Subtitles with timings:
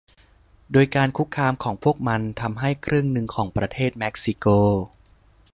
[0.71, 4.45] โดยการคุกคามของพวกมันทำให้ครึ่งหนึ่งของประเทศเม็กซิโก